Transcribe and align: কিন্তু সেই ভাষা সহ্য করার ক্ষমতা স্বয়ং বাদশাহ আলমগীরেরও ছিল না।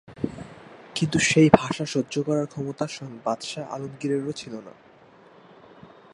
কিন্তু 0.95 1.17
সেই 1.19 1.49
ভাষা 1.53 1.85
সহ্য 1.85 2.13
করার 2.23 2.47
ক্ষমতা 2.47 2.85
স্বয়ং 2.87 3.13
বাদশাহ 3.25 3.63
আলমগীরেরও 3.71 4.31
ছিল 4.31 4.53
না। 4.59 4.73